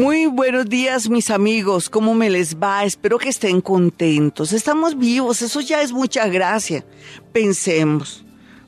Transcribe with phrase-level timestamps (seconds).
[0.00, 2.86] Muy buenos días mis amigos, ¿cómo me les va?
[2.86, 4.54] Espero que estén contentos.
[4.54, 6.86] Estamos vivos, eso ya es mucha gracia.
[7.34, 8.24] Pensemos,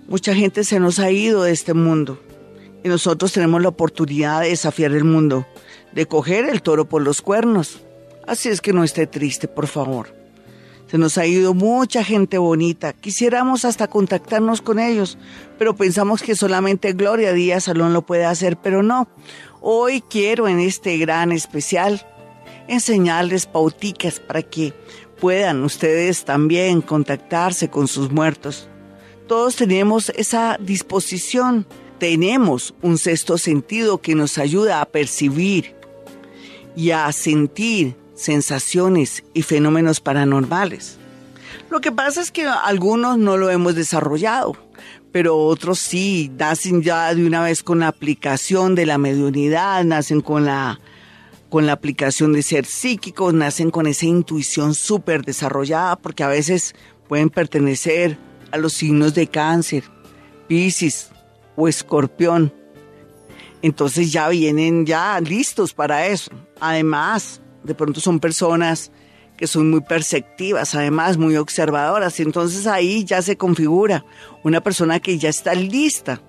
[0.06, 2.20] mucha gente se nos ha ido de este mundo
[2.84, 5.46] y nosotros tenemos la oportunidad de desafiar el mundo,
[5.92, 7.80] de coger el toro por los cuernos.
[8.26, 10.14] Así es que no esté triste, por favor.
[10.88, 12.92] Se nos ha ido mucha gente bonita.
[12.92, 15.16] Quisiéramos hasta contactarnos con ellos,
[15.58, 19.08] pero pensamos que solamente Gloria Díaz Salón lo puede hacer, pero no.
[19.64, 22.04] Hoy quiero en este gran especial
[22.66, 24.74] enseñarles pauticas para que
[25.20, 28.68] puedan ustedes también contactarse con sus muertos.
[29.28, 31.64] Todos tenemos esa disposición,
[32.00, 35.76] tenemos un sexto sentido que nos ayuda a percibir
[36.74, 40.96] y a sentir sensaciones y fenómenos paranormales.
[41.70, 44.56] Lo que pasa es que algunos no lo hemos desarrollado
[45.12, 50.22] pero otros sí, nacen ya de una vez con la aplicación de la mediunidad, nacen
[50.22, 50.80] con la,
[51.50, 56.74] con la aplicación de ser psíquicos, nacen con esa intuición súper desarrollada, porque a veces
[57.08, 58.16] pueden pertenecer
[58.52, 59.84] a los signos de cáncer,
[60.48, 61.10] piscis
[61.56, 62.54] o escorpión.
[63.60, 66.30] Entonces ya vienen ya listos para eso.
[66.58, 68.90] Además, de pronto son personas
[69.42, 72.20] que son muy perceptivas, además muy observadoras.
[72.20, 74.04] Entonces ahí ya se configura
[74.44, 76.20] una persona que ya está lista,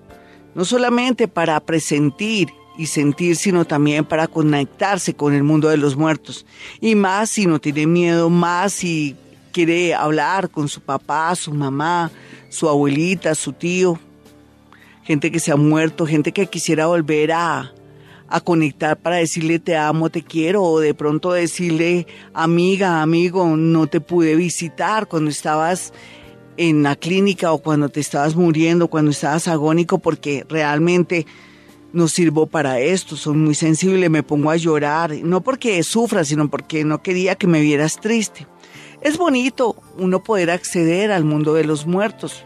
[0.56, 5.94] no solamente para presentir y sentir, sino también para conectarse con el mundo de los
[5.94, 6.44] muertos.
[6.80, 9.14] Y más si no tiene miedo, más si
[9.52, 12.10] quiere hablar con su papá, su mamá,
[12.48, 13.96] su abuelita, su tío,
[15.04, 17.72] gente que se ha muerto, gente que quisiera volver a,
[18.34, 23.86] a conectar para decirle te amo, te quiero, o de pronto decirle amiga, amigo, no
[23.86, 25.92] te pude visitar cuando estabas
[26.56, 31.26] en la clínica o cuando te estabas muriendo, cuando estabas agónico, porque realmente
[31.92, 36.50] no sirvo para esto, soy muy sensible, me pongo a llorar, no porque sufra, sino
[36.50, 38.48] porque no quería que me vieras triste.
[39.00, 42.44] Es bonito uno poder acceder al mundo de los muertos,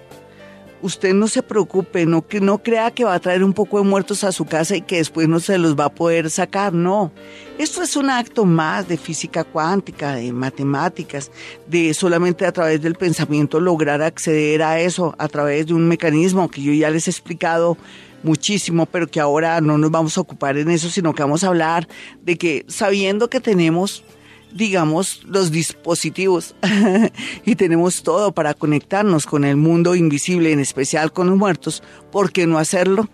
[0.83, 3.89] usted no se preocupe, no, que no crea que va a traer un poco de
[3.89, 7.13] muertos a su casa y que después no se los va a poder sacar, no.
[7.59, 11.31] Esto es un acto más de física cuántica, de matemáticas,
[11.67, 16.49] de solamente a través del pensamiento lograr acceder a eso, a través de un mecanismo
[16.49, 17.77] que yo ya les he explicado
[18.23, 21.49] muchísimo, pero que ahora no nos vamos a ocupar en eso, sino que vamos a
[21.49, 21.89] hablar
[22.23, 24.05] de que sabiendo que tenemos
[24.53, 26.55] digamos, los dispositivos
[27.45, 32.33] y tenemos todo para conectarnos con el mundo invisible, en especial con los muertos, ¿por
[32.33, 33.09] qué no hacerlo?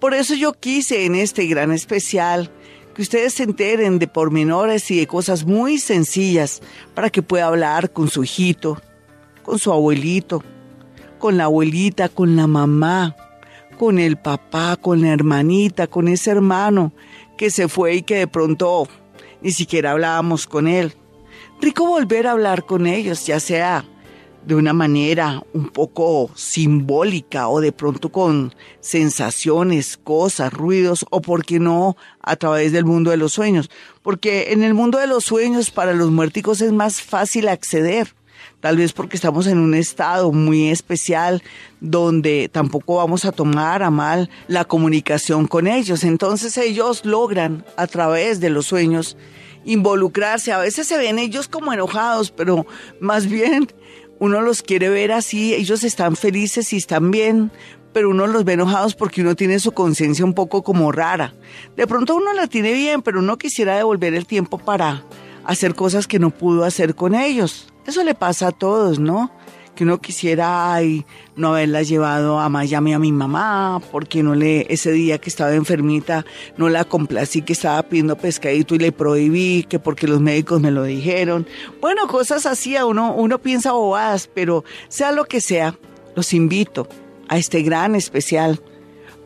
[0.00, 2.50] Por eso yo quise en este gran especial
[2.94, 6.60] que ustedes se enteren de pormenores y de cosas muy sencillas
[6.94, 8.80] para que pueda hablar con su hijito,
[9.42, 10.42] con su abuelito,
[11.18, 13.14] con la abuelita, con la mamá,
[13.78, 16.92] con el papá, con la hermanita, con ese hermano
[17.36, 18.88] que se fue y que de pronto
[19.42, 20.94] ni siquiera hablábamos con él.
[21.60, 23.84] Rico volver a hablar con ellos, ya sea
[24.44, 31.44] de una manera un poco simbólica o de pronto con sensaciones, cosas, ruidos o, por
[31.44, 33.70] qué no, a través del mundo de los sueños.
[34.02, 38.14] Porque en el mundo de los sueños para los muerticos es más fácil acceder.
[38.60, 41.44] Tal vez porque estamos en un estado muy especial
[41.80, 46.02] donde tampoco vamos a tomar a mal la comunicación con ellos.
[46.02, 49.16] Entonces ellos logran a través de los sueños
[49.64, 50.50] involucrarse.
[50.50, 52.66] A veces se ven ellos como enojados, pero
[53.00, 53.68] más bien
[54.18, 55.54] uno los quiere ver así.
[55.54, 57.52] Ellos están felices y están bien,
[57.92, 61.32] pero uno los ve enojados porque uno tiene su conciencia un poco como rara.
[61.76, 65.04] De pronto uno la tiene bien, pero uno quisiera devolver el tiempo para
[65.48, 67.68] hacer cosas que no pudo hacer con ellos.
[67.86, 69.30] Eso le pasa a todos, ¿no?
[69.74, 71.06] Que uno quisiera ay,
[71.36, 75.54] no haberla llevado a Miami a mi mamá, porque no le, ese día que estaba
[75.54, 76.26] enfermita,
[76.58, 80.70] no la complací que estaba pidiendo pescadito y le prohibí, que porque los médicos me
[80.70, 81.46] lo dijeron.
[81.80, 85.78] Bueno, cosas así, uno, uno piensa bobadas, pero sea lo que sea,
[86.14, 86.86] los invito
[87.26, 88.60] a este gran especial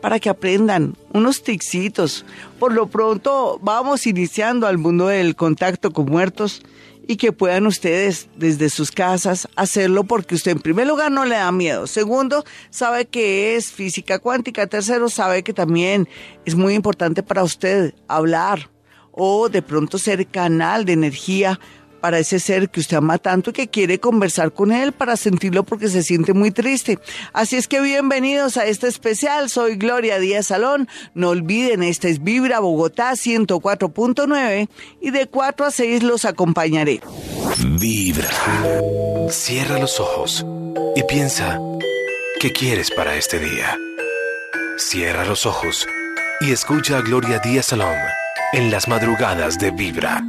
[0.03, 2.25] para que aprendan unos ticsitos.
[2.59, 6.61] Por lo pronto vamos iniciando al mundo del contacto con muertos
[7.07, 11.35] y que puedan ustedes desde sus casas hacerlo porque usted en primer lugar no le
[11.35, 11.87] da miedo.
[11.87, 14.67] Segundo, sabe que es física cuántica.
[14.67, 16.09] Tercero, sabe que también
[16.43, 18.69] es muy importante para usted hablar
[19.13, 21.61] o de pronto ser canal de energía
[22.03, 25.63] para ese ser que usted ama tanto y que quiere conversar con él para sentirlo
[25.63, 26.99] porque se siente muy triste.
[27.31, 29.49] Así es que bienvenidos a este especial.
[29.49, 30.89] Soy Gloria Díaz Salón.
[31.13, 34.67] No olviden, esta es Vibra Bogotá 104.9
[34.99, 36.99] y de 4 a 6 los acompañaré.
[37.79, 38.27] Vibra.
[39.29, 40.45] Cierra los ojos
[40.97, 41.57] y piensa,
[42.41, 43.79] ¿qué quieres para este día?
[44.75, 45.87] Cierra los ojos
[46.41, 47.95] y escucha a Gloria Díaz Salón
[48.51, 50.21] en las madrugadas de Vibra.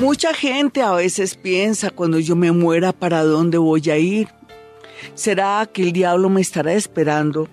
[0.00, 4.28] Mucha gente a veces piensa cuando yo me muera para dónde voy a ir.
[5.14, 7.48] ¿Será que el diablo me estará esperando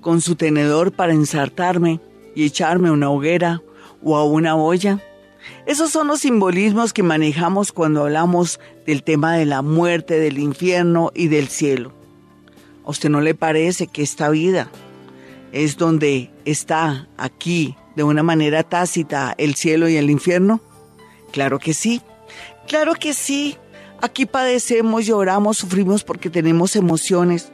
[0.00, 2.00] con su tenedor para ensartarme
[2.34, 3.62] y echarme a una hoguera
[4.02, 5.00] o a una olla?
[5.66, 11.12] Esos son los simbolismos que manejamos cuando hablamos del tema de la muerte, del infierno
[11.14, 11.95] y del cielo.
[12.86, 14.70] ¿A usted no le parece que esta vida
[15.50, 20.60] es donde está aquí de una manera tácita el cielo y el infierno?
[21.32, 22.00] Claro que sí,
[22.68, 23.56] claro que sí.
[24.00, 27.50] Aquí padecemos, lloramos, sufrimos porque tenemos emociones,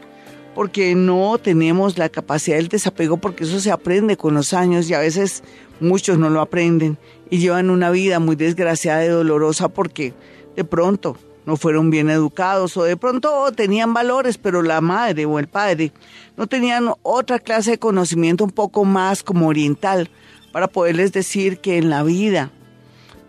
[0.55, 4.95] porque no tenemos la capacidad del desapego, porque eso se aprende con los años y
[4.95, 5.43] a veces
[5.81, 6.99] muchos no lo aprenden
[7.31, 10.13] y llevan una vida muy desgraciada y dolorosa porque
[10.57, 15.39] de pronto no fueron bien educados o de pronto tenían valores, pero la madre o
[15.39, 15.93] el padre
[16.37, 20.11] no tenían otra clase de conocimiento un poco más como oriental
[20.53, 22.51] para poderles decir que en la vida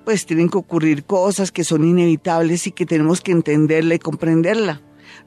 [0.06, 4.82] pues tienen que ocurrir cosas que son inevitables y que tenemos que entenderla y comprenderla.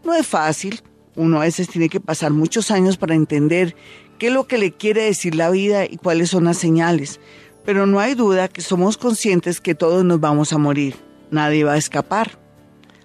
[0.04, 0.82] No es fácil,
[1.14, 3.74] uno a veces tiene que pasar muchos años para entender
[4.18, 7.20] qué es lo que le quiere decir la vida y cuáles son las señales,
[7.64, 10.94] pero no hay duda que somos conscientes que todos nos vamos a morir,
[11.30, 12.45] nadie va a escapar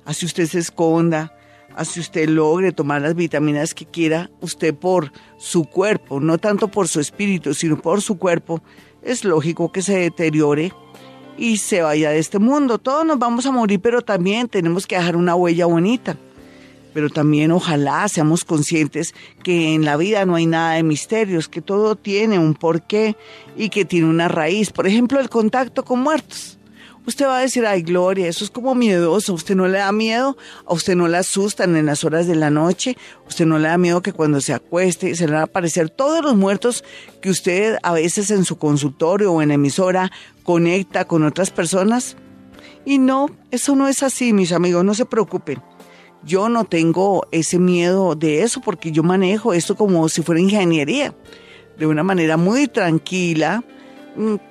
[0.05, 1.35] así usted se esconda,
[1.75, 6.87] así usted logre tomar las vitaminas que quiera, usted por su cuerpo, no tanto por
[6.87, 8.61] su espíritu, sino por su cuerpo,
[9.01, 10.73] es lógico que se deteriore
[11.37, 12.77] y se vaya de este mundo.
[12.77, 16.17] Todos nos vamos a morir, pero también tenemos que dejar una huella bonita.
[16.93, 21.61] Pero también ojalá seamos conscientes que en la vida no hay nada de misterios, que
[21.61, 23.15] todo tiene un porqué
[23.55, 24.71] y que tiene una raíz.
[24.71, 26.57] Por ejemplo, el contacto con muertos.
[27.07, 30.37] Usted va a decir, ay Gloria, eso es como miedoso, usted no le da miedo,
[30.67, 32.95] a usted no le asustan en las horas de la noche,
[33.27, 36.23] usted no le da miedo que cuando se acueste se le van a aparecer todos
[36.23, 36.83] los muertos
[37.19, 40.11] que usted a veces en su consultorio o en emisora
[40.43, 42.17] conecta con otras personas.
[42.85, 45.59] Y no, eso no es así, mis amigos, no se preocupen.
[46.23, 51.15] Yo no tengo ese miedo de eso porque yo manejo esto como si fuera ingeniería,
[51.79, 53.63] de una manera muy tranquila,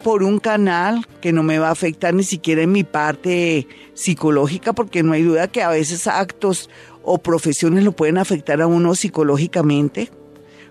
[0.03, 4.73] por un canal que no me va a afectar ni siquiera en mi parte psicológica,
[4.73, 6.71] porque no hay duda que a veces actos
[7.03, 10.11] o profesiones lo pueden afectar a uno psicológicamente,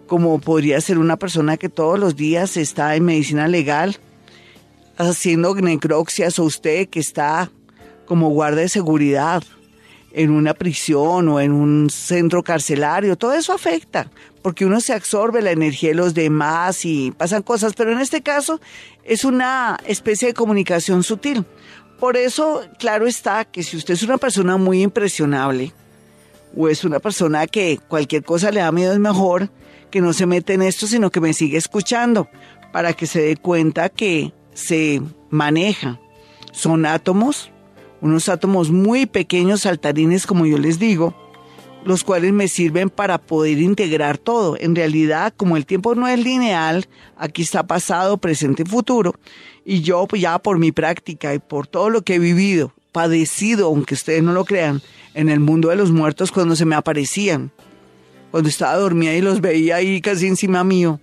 [0.08, 3.98] como podría ser una persona que todos los días está en medicina legal
[4.98, 7.52] haciendo necroxias o usted que está
[8.06, 9.44] como guarda de seguridad
[10.12, 14.10] en una prisión o en un centro carcelario, todo eso afecta,
[14.42, 18.22] porque uno se absorbe la energía de los demás y pasan cosas, pero en este
[18.22, 18.60] caso
[19.04, 21.46] es una especie de comunicación sutil.
[22.00, 25.74] Por eso, claro está que si usted es una persona muy impresionable
[26.56, 29.50] o es una persona que cualquier cosa le da miedo, es mejor
[29.92, 32.30] que no se mete en esto, sino que me siga escuchando
[32.72, 36.00] para que se dé cuenta que se maneja.
[36.52, 37.52] Son átomos,
[38.02, 41.16] unos átomos muy pequeños, saltarines, como yo les digo,
[41.84, 44.58] los cuales me sirven para poder integrar todo.
[44.60, 46.88] En realidad, como el tiempo no es lineal,
[47.18, 49.16] aquí está pasado, presente y futuro,
[49.66, 53.68] y yo pues, ya por mi práctica y por todo lo que he vivido, padecido,
[53.68, 54.82] aunque ustedes no lo crean,
[55.14, 57.52] en el mundo de los muertos cuando se me aparecían,
[58.32, 61.00] cuando estaba dormida y los veía ahí casi encima mío,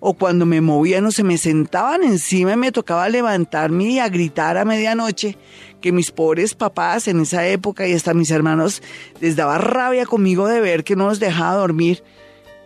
[0.00, 4.08] o cuando me movían o se me sentaban encima y me tocaba levantarme y a
[4.08, 5.36] gritar a medianoche,
[5.80, 8.82] que mis pobres papás en esa época y hasta mis hermanos
[9.20, 12.02] les daba rabia conmigo de ver que no nos dejaba dormir,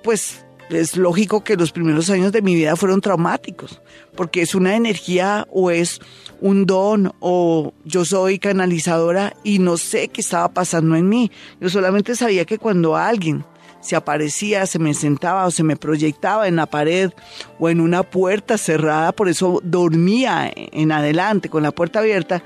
[0.02, 3.80] pues es lógico que los primeros años de mi vida fueron traumáticos,
[4.14, 6.00] porque es una energía o es
[6.40, 11.30] un don o yo soy canalizadora y no sé qué estaba pasando en mí.
[11.60, 13.44] Yo solamente sabía que cuando alguien
[13.80, 17.10] se aparecía, se me sentaba o se me proyectaba en la pared
[17.58, 22.42] o en una puerta cerrada, por eso dormía en adelante con la puerta abierta,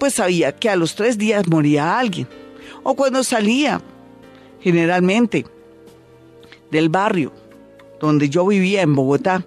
[0.00, 2.26] pues sabía que a los tres días moría alguien.
[2.82, 3.80] O cuando salía,
[4.60, 5.46] generalmente,
[6.72, 7.32] del barrio
[8.00, 9.44] donde yo vivía en Bogotá,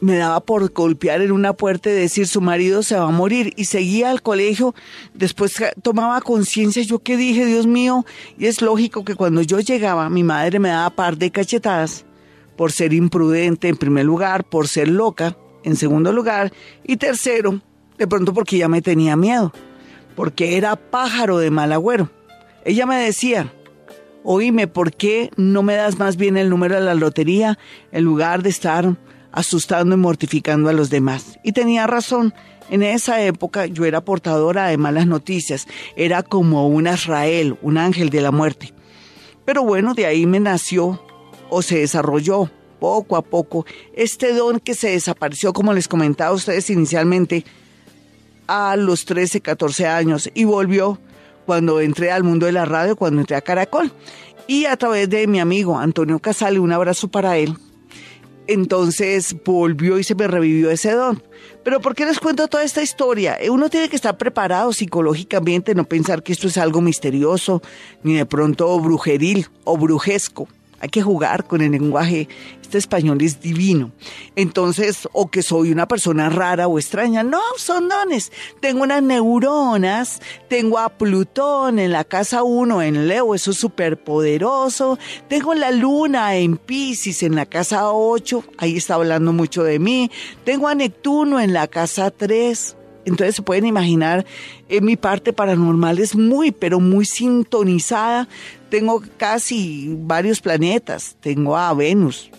[0.00, 3.52] me daba por golpear en una puerta y decir su marido se va a morir
[3.56, 4.74] y seguía al colegio.
[5.14, 8.04] Después tomaba conciencia, yo que dije, Dios mío,
[8.36, 12.04] y es lógico que cuando yo llegaba mi madre me daba par de cachetadas
[12.56, 16.52] por ser imprudente en primer lugar, por ser loca en segundo lugar
[16.84, 17.62] y tercero,
[17.98, 19.52] de pronto porque ya me tenía miedo,
[20.14, 22.10] porque era pájaro de mal agüero.
[22.64, 23.52] Ella me decía,
[24.22, 27.58] oíme, ¿por qué no me das más bien el número de la lotería
[27.90, 28.96] en lugar de estar
[29.32, 31.38] asustando y mortificando a los demás?
[31.42, 32.34] Y tenía razón.
[32.70, 38.08] En esa época yo era portadora de malas noticias, era como un Israel, un ángel
[38.08, 38.72] de la muerte.
[39.44, 41.02] Pero bueno, de ahí me nació
[41.50, 46.34] o se desarrolló poco a poco este don que se desapareció, como les comentaba a
[46.34, 47.44] ustedes inicialmente,
[48.46, 50.98] a los 13, 14 años y volvió
[51.46, 53.92] cuando entré al mundo de la radio, cuando entré a Caracol.
[54.46, 57.56] Y a través de mi amigo Antonio Casale, un abrazo para él.
[58.46, 61.22] Entonces volvió y se me revivió ese don.
[61.62, 63.38] Pero ¿por qué les cuento toda esta historia?
[63.48, 67.62] Uno tiene que estar preparado psicológicamente, no pensar que esto es algo misterioso,
[68.02, 70.48] ni de pronto brujeril o brujesco.
[70.82, 72.28] Hay que jugar con el lenguaje.
[72.60, 73.92] Este español es divino.
[74.34, 77.22] Entonces, o que soy una persona rara o extraña.
[77.22, 78.32] No, son dones.
[78.60, 84.02] Tengo unas neuronas, tengo a Plutón en la casa 1 en Leo, eso es súper
[84.02, 84.98] poderoso.
[85.28, 90.10] Tengo la luna en Pisces en la casa 8, ahí está hablando mucho de mí.
[90.44, 94.24] Tengo a Neptuno en la casa 3 entonces se pueden imaginar,
[94.68, 98.28] eh, mi parte paranormal es muy, pero muy sintonizada.
[98.70, 101.16] Tengo casi varios planetas.
[101.20, 102.30] Tengo a Venus,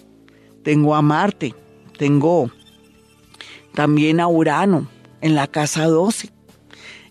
[0.63, 1.53] tengo a Marte,
[1.97, 2.49] tengo
[3.73, 4.87] también a Urano
[5.21, 6.29] en la casa 12.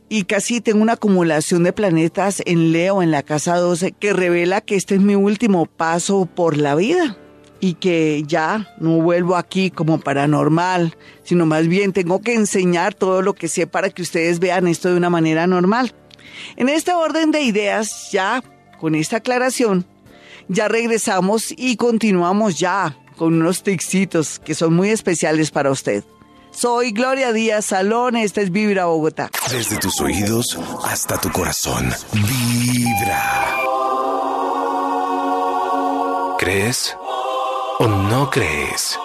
[0.09, 4.61] Y casi tengo una acumulación de planetas en Leo en la casa 12 que revela
[4.61, 7.17] que este es mi último paso por la vida
[7.63, 13.23] y que ya no vuelvo aquí como paranormal, sino más bien tengo que enseñar todo
[13.23, 15.95] lo que sé para que ustedes vean esto de una manera normal.
[16.57, 18.43] En este orden de ideas, ya
[18.81, 19.87] con esta aclaración,
[20.49, 26.03] ya regresamos y continuamos ya con unos tixitos que son muy especiales para usted.
[26.51, 29.31] Soy Gloria Díaz Salón, esta es Vibra Bogotá.
[29.53, 33.57] Desde tus oídos hasta tu corazón, vibra.
[36.41, 36.97] ¿Crees?
[37.83, 38.97] O no crees,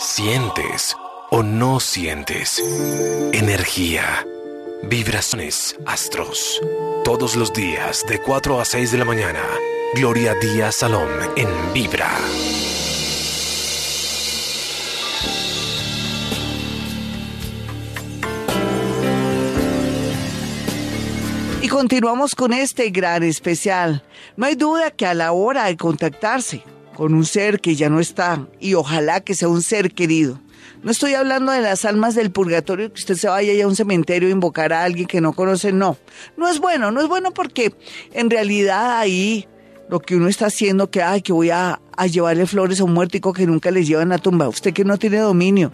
[0.00, 0.96] sientes
[1.30, 2.58] o no sientes.
[3.32, 4.26] Energía,
[4.82, 6.60] vibraciones, astros.
[7.04, 9.44] Todos los días de 4 a 6 de la mañana,
[9.94, 12.10] Gloria Díaz Salón en Vibra.
[21.62, 24.02] Y continuamos con este gran especial.
[24.36, 26.64] No hay duda que a la hora de contactarse
[26.96, 30.40] con un ser que ya no está y ojalá que sea un ser querido.
[30.82, 34.30] No estoy hablando de las almas del purgatorio, que usted se vaya a un cementerio
[34.30, 35.98] a invocar a alguien que no conoce, no.
[36.38, 37.74] No es bueno, no es bueno porque
[38.14, 39.46] en realidad ahí
[39.90, 43.34] lo que uno está haciendo, que, ay, que voy a, llevarle flores a un muertico
[43.34, 44.48] que nunca les llevan a tumba.
[44.48, 45.72] Usted que no tiene dominio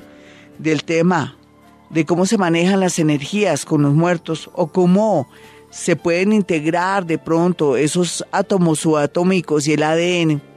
[0.59, 1.37] del tema,
[1.91, 5.29] de cómo se manejan las energías con los muertos o cómo
[5.71, 10.52] se pueden integrar de pronto esos átomos subatómicos y el ADN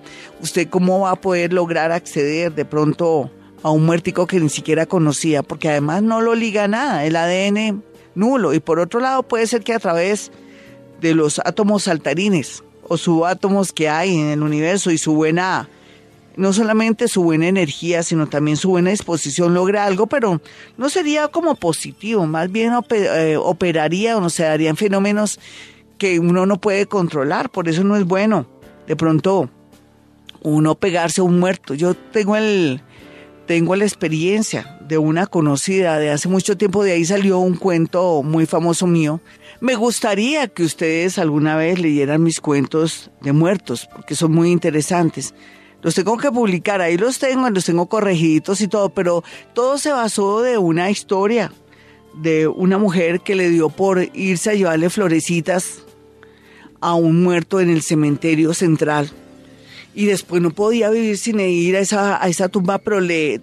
[0.45, 3.31] ¿usted cómo va a poder lograr acceder de pronto
[3.63, 5.41] a un muertico que ni siquiera conocía?
[5.41, 7.83] Porque además no lo liga nada, el ADN
[8.13, 8.53] nulo.
[8.53, 10.31] Y por otro lado puede ser que a través
[11.01, 15.67] de los átomos saltarines o subátomos que hay en el universo y su buena,
[16.37, 20.41] no solamente su buena energía, sino también su buena disposición logre algo, pero
[20.77, 25.39] no sería como positivo, más bien eh, operaría o no se darían fenómenos
[25.97, 28.45] que uno no puede controlar, por eso no es bueno.
[28.85, 29.49] De pronto
[30.45, 31.73] uno pegarse a un muerto.
[31.73, 32.81] Yo tengo el
[33.45, 38.23] tengo la experiencia de una conocida de hace mucho tiempo, de ahí salió un cuento
[38.23, 39.21] muy famoso mío.
[39.59, 45.35] Me gustaría que ustedes alguna vez leyeran mis cuentos de muertos, porque son muy interesantes.
[45.83, 49.23] Los tengo que publicar, ahí los tengo, los tengo corregiditos y todo, pero
[49.53, 51.51] todo se basó de una historia
[52.15, 55.83] de una mujer que le dio por irse a llevarle florecitas
[56.81, 59.11] a un muerto en el cementerio central
[59.95, 63.41] y después no podía vivir sin ir a esa, a esa tumba, pero le,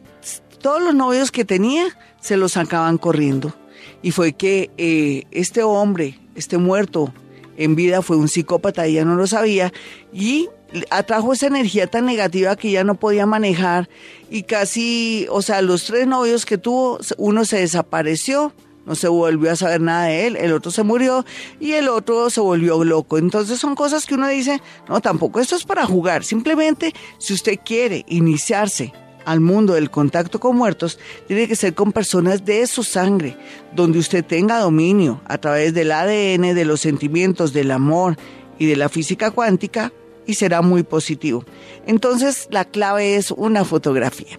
[0.60, 1.86] todos los novios que tenía
[2.20, 3.54] se los sacaban corriendo.
[4.02, 7.12] Y fue que eh, este hombre, este muerto
[7.56, 9.72] en vida, fue un psicópata, ella no lo sabía,
[10.12, 10.48] y
[10.90, 13.88] atrajo esa energía tan negativa que ya no podía manejar
[14.30, 18.52] y casi, o sea, los tres novios que tuvo, uno se desapareció,
[18.86, 21.24] no se volvió a saber nada de él, el otro se murió
[21.60, 23.18] y el otro se volvió loco.
[23.18, 27.58] Entonces son cosas que uno dice, no, tampoco esto es para jugar, simplemente si usted
[27.64, 28.92] quiere iniciarse
[29.24, 33.36] al mundo del contacto con muertos, tiene que ser con personas de su sangre,
[33.74, 38.16] donde usted tenga dominio a través del ADN, de los sentimientos, del amor
[38.58, 39.92] y de la física cuántica,
[40.26, 41.44] y será muy positivo.
[41.86, 44.36] Entonces, la clave es una fotografía.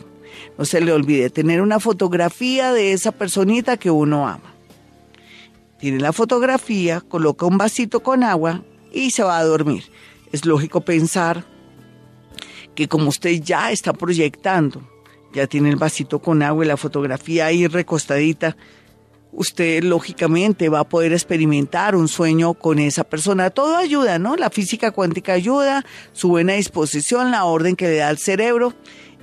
[0.57, 4.53] No se le olvide tener una fotografía de esa personita que uno ama.
[5.79, 9.83] Tiene la fotografía, coloca un vasito con agua y se va a dormir.
[10.31, 11.45] Es lógico pensar
[12.75, 14.81] que como usted ya está proyectando,
[15.33, 18.55] ya tiene el vasito con agua y la fotografía ahí recostadita,
[19.33, 23.49] usted lógicamente va a poder experimentar un sueño con esa persona.
[23.49, 24.35] Todo ayuda, ¿no?
[24.35, 25.83] La física cuántica ayuda,
[26.13, 28.73] su buena disposición, la orden que le da al cerebro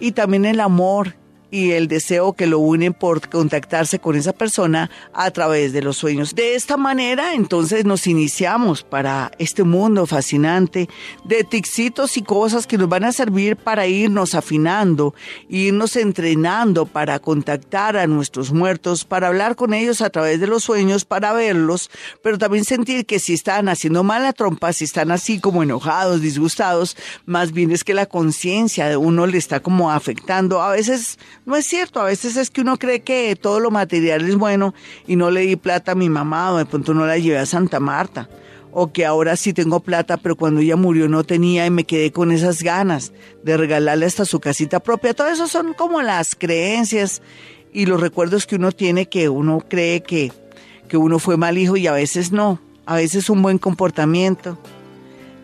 [0.00, 1.14] y también el amor
[1.50, 5.96] y el deseo que lo unen por contactarse con esa persona a través de los
[5.96, 6.34] sueños.
[6.34, 10.88] De esta manera, entonces nos iniciamos para este mundo fascinante
[11.24, 15.14] de tixitos y cosas que nos van a servir para irnos afinando,
[15.48, 20.64] irnos entrenando para contactar a nuestros muertos, para hablar con ellos a través de los
[20.64, 21.90] sueños, para verlos,
[22.22, 26.96] pero también sentir que si están haciendo mala trompa, si están así como enojados, disgustados,
[27.26, 30.62] más bien es que la conciencia de uno le está como afectando.
[30.62, 31.18] A veces
[31.50, 34.72] no es cierto, a veces es que uno cree que todo lo material es bueno
[35.08, 37.46] y no le di plata a mi mamá o de pronto no la llevé a
[37.46, 38.28] Santa Marta.
[38.70, 42.12] O que ahora sí tengo plata, pero cuando ella murió no tenía y me quedé
[42.12, 45.12] con esas ganas de regalarle hasta su casita propia.
[45.12, 47.20] Todo eso son como las creencias
[47.72, 50.32] y los recuerdos que uno tiene que uno cree que,
[50.86, 52.60] que uno fue mal hijo y a veces no.
[52.86, 54.56] A veces un buen comportamiento,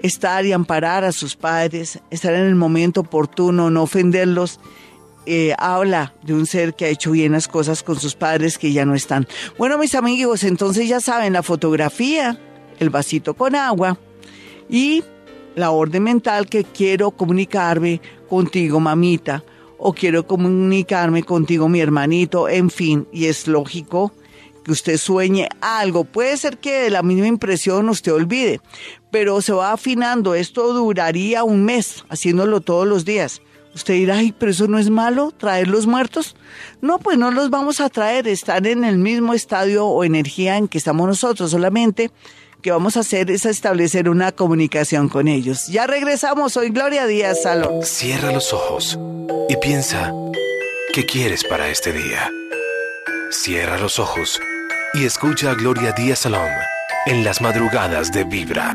[0.03, 4.61] estar y amparar a sus padres, estar en el momento oportuno, no ofenderlos
[5.27, 8.73] eh, habla de un ser que ha hecho bien las cosas con sus padres que
[8.73, 9.27] ya no están.
[9.59, 12.39] Bueno, mis amigos, entonces ya saben, la fotografía,
[12.79, 13.99] el vasito con agua
[14.69, 15.03] y
[15.57, 19.43] la orden mental que quiero comunicarme contigo, mamita,
[19.79, 24.13] o quiero comunicarme contigo, mi hermanito, en fin, y es lógico
[24.65, 26.05] que usted sueñe algo.
[26.05, 28.61] Puede ser que de la misma impresión usted olvide,
[29.11, 30.35] pero se va afinando.
[30.35, 33.43] Esto duraría un mes, haciéndolo todos los días.
[33.77, 36.35] Usted dirá, ay, pero eso no es malo, traer los muertos.
[36.81, 40.67] No, pues no los vamos a traer, están en el mismo estadio o energía en
[40.67, 42.11] que estamos nosotros, solamente
[42.63, 45.67] que vamos a hacer es establecer una comunicación con ellos.
[45.69, 47.83] Ya regresamos, soy Gloria Díaz Salón.
[47.85, 48.99] Cierra los ojos
[49.51, 50.13] y piensa,
[50.95, 52.33] ¿qué quieres para este día?
[53.31, 54.41] Cierra los ojos
[54.95, 56.49] y escucha a Gloria Díaz Salón
[57.05, 58.75] en las madrugadas de Vibra.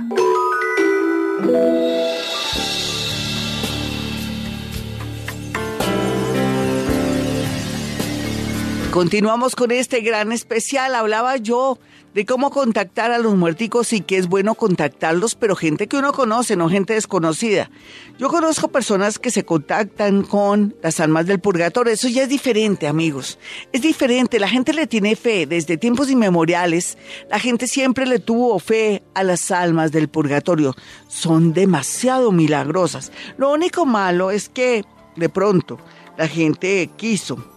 [8.92, 10.96] Continuamos con este gran especial.
[10.96, 11.80] Hablaba yo
[12.14, 16.12] de cómo contactar a los muerticos y que es bueno contactarlos, pero gente que uno
[16.12, 17.72] conoce, no gente desconocida.
[18.20, 21.94] Yo conozco personas que se contactan con las almas del purgatorio.
[21.94, 23.40] Eso ya es diferente, amigos.
[23.72, 24.40] Es diferente.
[24.40, 25.46] La gente le tiene fe.
[25.46, 26.98] Desde tiempos inmemoriales,
[27.30, 30.76] la gente siempre le tuvo fe a las almas del purgatorio.
[31.08, 33.14] Son demasiado milagrosas.
[33.38, 34.84] Lo único malo es que,
[35.16, 35.80] de pronto,
[36.18, 37.51] la gente quiso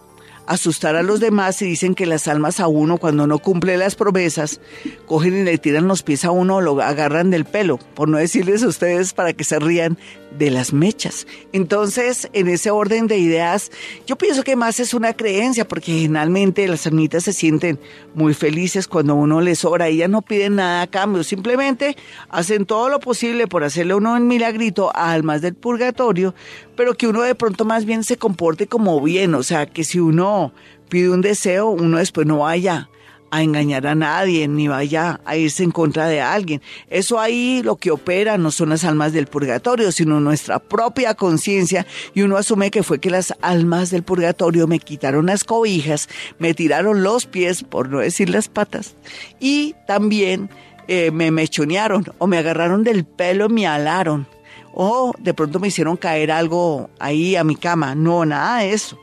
[0.47, 3.95] asustar a los demás y dicen que las almas a uno cuando no cumple las
[3.95, 4.61] promesas
[5.07, 8.19] cogen y le tiran los pies a uno o lo agarran del pelo, por no
[8.19, 9.99] decirles a ustedes para que se rían
[10.39, 11.27] de las mechas.
[11.53, 13.71] Entonces, en ese orden de ideas,
[14.07, 17.79] yo pienso que más es una creencia, porque generalmente las almitas se sienten
[18.15, 19.89] muy felices cuando uno les ora.
[19.89, 21.97] Ellas no piden nada a cambio, simplemente
[22.29, 26.35] hacen todo lo posible por hacerle uno un milagrito a almas del purgatorio,
[26.77, 29.99] pero que uno de pronto más bien se comporte como bien, o sea, que si
[30.01, 30.53] uno
[30.89, 32.89] pide un deseo, uno después no vaya
[33.35, 36.63] a engañar a nadie, ni vaya a irse en contra de alguien.
[36.89, 41.85] Eso ahí lo que opera no son las almas del purgatorio, sino nuestra propia conciencia
[42.15, 46.55] y uno asume que fue que las almas del purgatorio me quitaron las cobijas, me
[46.55, 48.95] tiraron los pies, por no decir las patas,
[49.41, 50.49] y también
[50.87, 54.29] eh, me mechonearon o me agarraron del pelo, me alaron
[54.73, 57.95] o de pronto me hicieron caer algo ahí a mi cama.
[57.95, 58.99] No, nada de eso.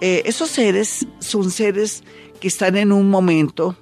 [0.00, 2.04] Eh, esos seres son seres
[2.46, 3.76] están en un momento,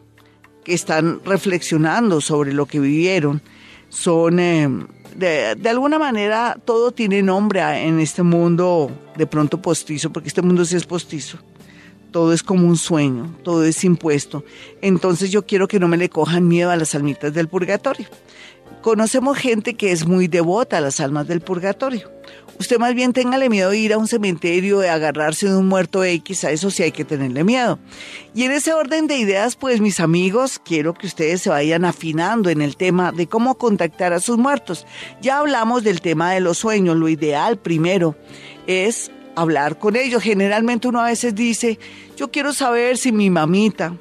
[0.64, 3.42] que están reflexionando sobre lo que vivieron,
[3.88, 4.68] son, eh,
[5.14, 10.42] de, de, alguna manera, todo tiene nombre en este mundo de pronto postizo, porque este
[10.42, 11.38] mundo sí es postizo.
[12.10, 14.44] Todo es como un sueño, todo es impuesto.
[14.80, 18.06] Entonces yo quiero que no me le cojan miedo a las almitas del purgatorio.
[18.84, 22.12] Conocemos gente que es muy devota a las almas del purgatorio.
[22.60, 26.04] Usted más bien téngale miedo de ir a un cementerio, de agarrarse de un muerto
[26.04, 27.78] X, a eso sí hay que tenerle miedo.
[28.34, 32.50] Y en ese orden de ideas, pues mis amigos, quiero que ustedes se vayan afinando
[32.50, 34.86] en el tema de cómo contactar a sus muertos.
[35.22, 38.16] Ya hablamos del tema de los sueños, lo ideal primero
[38.66, 40.22] es hablar con ellos.
[40.22, 41.78] Generalmente uno a veces dice,
[42.18, 43.94] yo quiero saber si mi mamita,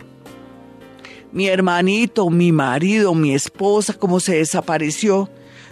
[1.33, 5.29] mi hermanito, mi marido, mi esposa, cómo se desapareció.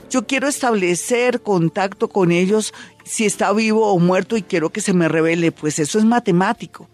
[0.10, 2.74] Yo quiero establecer contacto con ellos
[3.06, 5.52] si está vivo o muerto y quiero que se me revele.
[5.52, 6.89] Pues eso es matemático.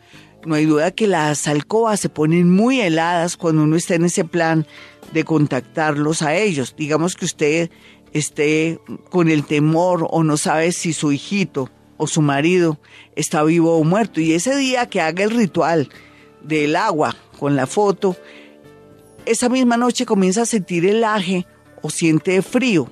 [0.46, 4.26] No hay duda que las alcobas se ponen muy heladas cuando uno está en ese
[4.26, 4.68] plan
[5.14, 6.76] de contactarlos a ellos.
[6.78, 7.72] Digamos que usted
[8.12, 12.80] esté con el temor o no sabe si su hijito o su marido
[13.16, 14.20] está vivo o muerto.
[14.20, 15.90] Y ese día que haga el ritual
[16.44, 18.18] del agua con la foto,
[19.28, 21.46] esa misma noche comienza a sentir el aje
[21.82, 22.90] o siente frío.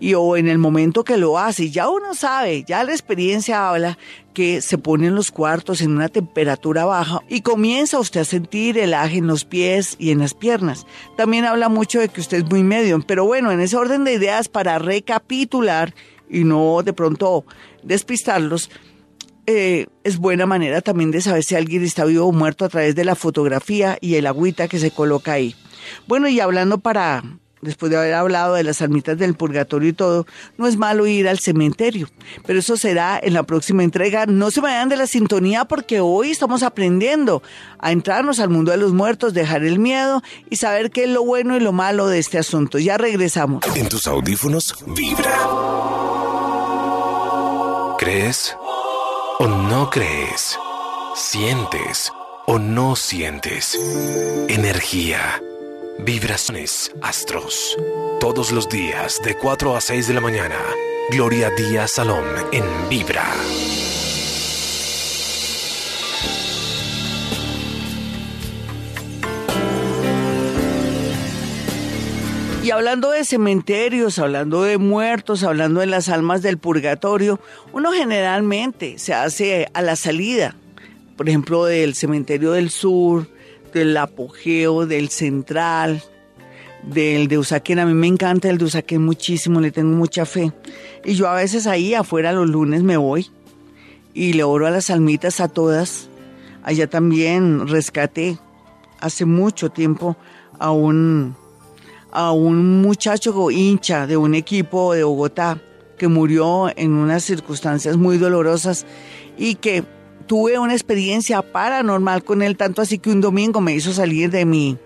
[0.00, 3.98] Y o en el momento que lo hace, ya uno sabe, ya la experiencia habla
[4.34, 8.94] que se ponen los cuartos en una temperatura baja y comienza usted a sentir el
[8.94, 10.86] aje en los pies y en las piernas.
[11.16, 14.14] También habla mucho de que usted es muy medio, pero bueno, en ese orden de
[14.14, 15.94] ideas para recapitular
[16.28, 17.44] y no de pronto
[17.84, 18.70] despistarlos,
[19.46, 22.94] eh, es buena manera también de saber si alguien está vivo o muerto a través
[22.94, 25.54] de la fotografía y el agüita que se coloca ahí.
[26.06, 27.22] Bueno, y hablando para,
[27.60, 30.26] después de haber hablado de las almitas del purgatorio y todo,
[30.58, 32.08] no es malo ir al cementerio,
[32.46, 34.26] pero eso será en la próxima entrega.
[34.26, 37.42] No se vayan de la sintonía porque hoy estamos aprendiendo
[37.78, 41.24] a entrarnos al mundo de los muertos, dejar el miedo y saber qué es lo
[41.24, 42.78] bueno y lo malo de este asunto.
[42.78, 43.64] Ya regresamos.
[43.76, 45.38] En tus audífonos vibra.
[47.98, 48.56] ¿Crees
[49.38, 50.58] o no crees?
[51.14, 52.12] ¿Sientes
[52.46, 53.78] o no sientes?
[54.48, 55.40] Energía,
[56.04, 57.76] vibraciones, astros.
[58.18, 60.58] Todos los días de 4 a 6 de la mañana.
[61.10, 63.24] Gloria Díaz Salón en Vibra.
[72.64, 77.40] Y hablando de cementerios, hablando de muertos, hablando de las almas del purgatorio,
[77.72, 80.56] uno generalmente se hace a la salida,
[81.16, 83.26] por ejemplo, del cementerio del sur,
[83.72, 86.02] del apogeo, del central,
[86.82, 87.78] del de Usaquén.
[87.78, 90.52] A mí me encanta el de Usaquén muchísimo, le tengo mucha fe.
[91.04, 93.30] Y yo a veces ahí afuera los lunes me voy
[94.14, 96.08] y le oro a las almitas a todas.
[96.62, 98.38] Allá también rescaté
[99.00, 100.16] hace mucho tiempo
[100.58, 101.34] a un
[102.12, 105.58] a un muchacho hincha de un equipo de Bogotá
[105.96, 108.84] que murió en unas circunstancias muy dolorosas
[109.38, 109.84] y que
[110.22, 114.44] tuve una experiencia paranormal con él, tanto así que un domingo me hizo salir de
[114.44, 114.78] mi,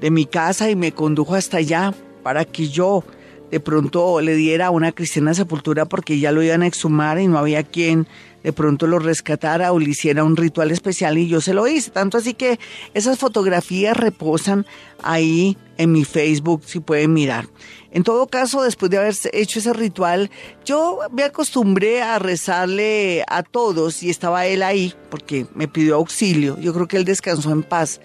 [0.00, 3.04] de mi casa y me condujo hasta allá para que yo
[3.50, 7.38] de pronto le diera una cristiana sepultura porque ya lo iban a exhumar y no
[7.38, 8.08] había quien
[8.42, 11.90] de pronto lo rescatara o le hiciera un ritual especial y yo se lo hice.
[11.90, 12.58] Tanto así que
[12.94, 14.66] esas fotografías reposan
[15.02, 17.46] ahí en mi Facebook, si pueden mirar.
[17.92, 20.30] En todo caso, después de haber hecho ese ritual,
[20.64, 26.58] yo me acostumbré a rezarle a todos y estaba él ahí porque me pidió auxilio.
[26.58, 28.00] Yo creo que él descansó en paz.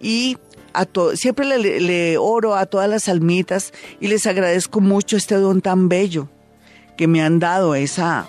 [0.00, 0.36] Y
[0.72, 5.60] a siempre le, le oro a todas las almitas y les agradezco mucho este don
[5.60, 6.28] tan bello
[6.96, 8.28] que me han dado, esa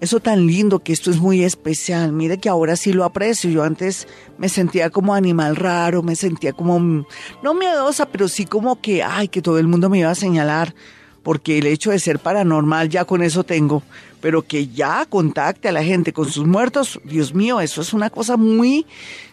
[0.00, 2.12] eso tan lindo que esto es muy especial.
[2.12, 3.50] Mire que ahora sí lo aprecio.
[3.50, 4.06] Yo antes
[4.38, 7.06] me sentía como animal raro, me sentía como,
[7.42, 10.74] no miedosa, pero sí como que, ay, que todo el mundo me iba a señalar.
[11.22, 13.82] Porque el hecho de ser paranormal ya con eso tengo.
[14.20, 18.10] Pero que ya contacte a la gente con sus muertos, Dios mío, eso es una
[18.10, 18.86] cosa muy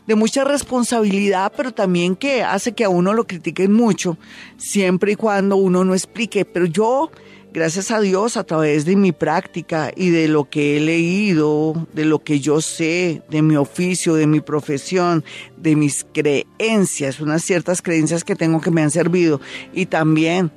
[0.08, 4.18] de mucha responsabilidad, pero también que hace que a uno lo critiquen mucho,
[4.58, 6.46] siempre y cuando uno no explique.
[6.46, 7.12] Pero yo
[7.54, 12.06] gracias a Dios, a través de mi práctica y de lo que he leído, de
[12.06, 15.24] lo que yo sé, de mi oficio, de mi profesión,
[15.58, 19.42] de mis creencias, unas ciertas creencias que tengo que me han servido
[19.74, 20.52] y también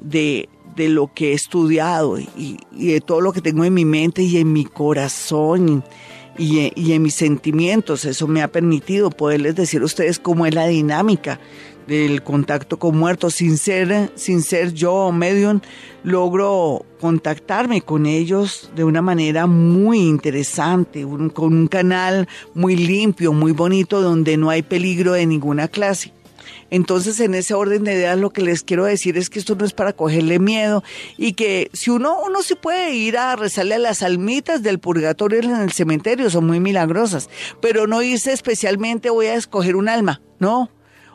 [0.00, 4.38] de, lo que he estudiado y, de todo lo que tengo en mi mente y
[4.38, 5.84] en mi corazón.
[6.36, 10.52] Y, y en mis sentimientos, eso me ha permitido poderles decir a ustedes cómo es
[10.52, 11.38] la dinámica
[11.86, 13.34] del contacto con muertos.
[13.34, 15.60] Sin ser, sin ser yo medium,
[16.02, 23.52] logro contactarme con ellos de una manera muy interesante, con un canal muy limpio, muy
[23.52, 26.12] bonito, donde no hay peligro de ninguna clase.
[26.70, 29.64] Entonces, en ese orden de ideas, lo que les quiero decir es que esto no
[29.64, 30.82] es para cogerle miedo
[31.16, 35.40] y que si uno, uno se puede ir a rezarle a las almitas del purgatorio
[35.40, 37.28] en el cementerio, son muy milagrosas,
[37.60, 40.70] pero no irse especialmente voy a escoger un alma, no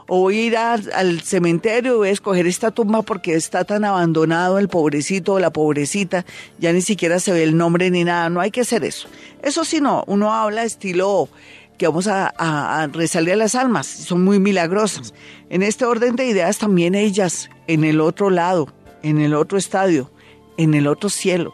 [0.10, 4.58] o voy a ir al, cementerio voy a escoger esta tumba porque está tan abandonado
[4.58, 6.26] el pobrecito o la pobrecita,
[6.58, 9.08] ya ni siquiera se ve el nombre ni nada, no hay que hacer eso.
[9.44, 11.30] Eso sí, no, uno habla estilo
[11.78, 15.14] que vamos a, a, a a las almas, son muy milagrosas.
[15.50, 18.68] En este orden de ideas también ellas, en el otro lado,
[19.04, 20.12] en el otro estadio,
[20.58, 21.54] en el otro cielo,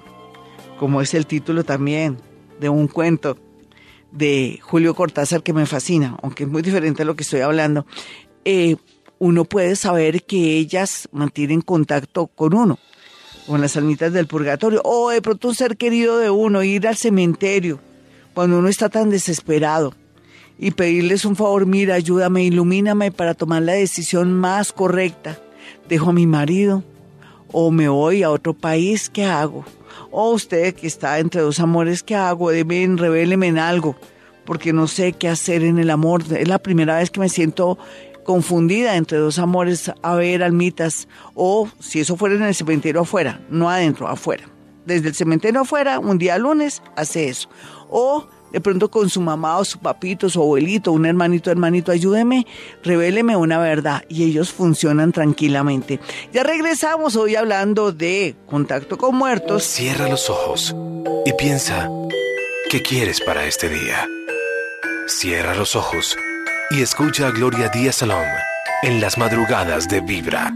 [0.80, 2.18] como es el título también
[2.60, 3.38] de un cuento
[4.16, 7.86] de Julio Cortázar que me fascina, aunque es muy diferente a lo que estoy hablando.
[8.46, 8.78] Eh,
[9.18, 12.78] uno puede saber que ellas mantienen contacto con uno,
[13.48, 16.96] con las almitas del purgatorio, o de pronto un ser querido de uno, ir al
[16.96, 17.80] cementerio,
[18.34, 19.94] cuando uno está tan desesperado,
[20.60, 25.40] y pedirles un favor, mira, ayúdame, ilumíname para tomar la decisión más correcta.
[25.90, 26.84] Dejo a mi marido,
[27.52, 29.66] o me voy a otro país, ¿qué hago?
[30.12, 32.52] O usted que está entre dos amores, ¿qué hago?
[32.52, 33.96] Deben, revéleme en algo,
[34.46, 36.24] porque no sé qué hacer en el amor.
[36.34, 37.78] Es la primera vez que me siento
[38.26, 43.40] confundida entre dos amores, a ver, almitas, o si eso fuera en el cementerio afuera,
[43.50, 44.50] no adentro, afuera.
[44.86, 47.48] Desde el cementerio afuera, un día lunes, hace eso.
[47.90, 52.46] O de pronto con su mamá o su papito, su abuelito, un hermanito, hermanito, ayúdeme,
[52.84, 54.04] revéleme una verdad.
[54.10, 56.00] Y ellos funcionan tranquilamente.
[56.32, 59.64] Ya regresamos hoy hablando de contacto con muertos.
[59.64, 60.76] Cierra los ojos
[61.26, 61.90] y piensa,
[62.70, 64.08] ¿qué quieres para este día?
[65.08, 66.16] Cierra los ojos
[66.72, 68.26] y escucha a Gloria Díaz Salón
[68.82, 70.54] en las madrugadas de Vibra.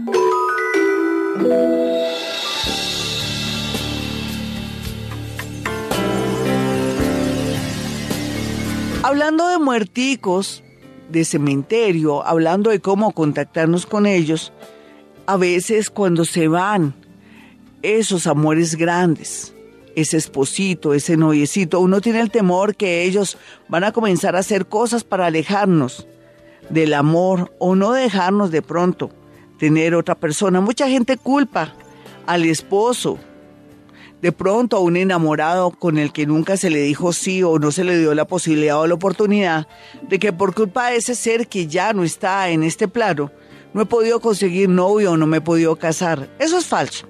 [9.02, 10.62] Hablando de muerticos,
[11.08, 14.52] de cementerio, hablando de cómo contactarnos con ellos,
[15.26, 16.94] a veces cuando se van
[17.82, 19.54] esos amores grandes,
[19.96, 23.36] ese esposito, ese noviecito, uno tiene el temor que ellos
[23.68, 26.06] van a comenzar a hacer cosas para alejarnos
[26.68, 29.10] del amor o no dejarnos de pronto
[29.58, 30.60] tener otra persona.
[30.60, 31.74] Mucha gente culpa
[32.26, 33.18] al esposo,
[34.22, 37.72] de pronto a un enamorado con el que nunca se le dijo sí o no
[37.72, 39.66] se le dio la posibilidad o la oportunidad
[40.08, 43.30] de que por culpa de ese ser que ya no está en este plano,
[43.72, 46.28] no he podido conseguir novio o no me he podido casar.
[46.38, 47.09] Eso es falso.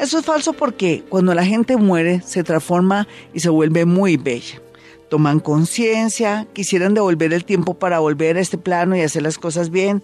[0.00, 4.62] Eso es falso porque cuando la gente muere se transforma y se vuelve muy bella.
[5.10, 9.70] Toman conciencia, quisieran devolver el tiempo para volver a este plano y hacer las cosas
[9.70, 10.02] bien.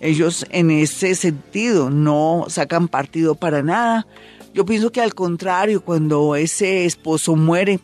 [0.00, 4.06] Ellos en ese sentido no sacan partido para nada,
[4.54, 7.80] yo pienso que al contrario, cuando ese esposo muere,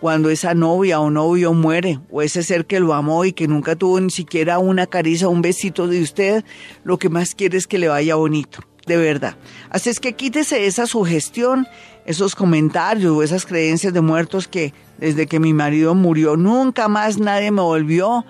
[0.00, 3.76] cuando esa novia o novio muere, o ese ser que lo amó y que nunca
[3.76, 6.44] tuvo ni siquiera una caricia, un besito de usted,
[6.82, 9.36] lo que más quiere es que le vaya bonito, de verdad.
[9.70, 11.66] Así es que quítese esa sugestión,
[12.04, 17.18] esos comentarios o esas creencias de muertos que desde que mi marido murió nunca más
[17.18, 18.24] nadie me volvió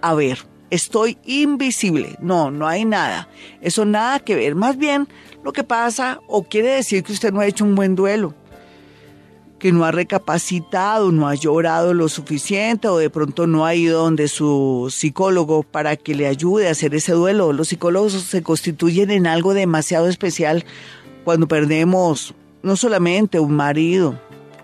[0.00, 0.38] a ver.
[0.70, 2.16] Estoy invisible.
[2.20, 3.28] No, no hay nada.
[3.60, 4.54] Eso nada que ver.
[4.54, 5.08] Más bien,
[5.44, 8.34] lo que pasa o quiere decir que usted no ha hecho un buen duelo,
[9.58, 14.02] que no ha recapacitado, no ha llorado lo suficiente o de pronto no ha ido
[14.02, 17.52] donde su psicólogo para que le ayude a hacer ese duelo.
[17.52, 20.64] Los psicólogos se constituyen en algo demasiado especial
[21.24, 24.18] cuando perdemos no solamente un marido,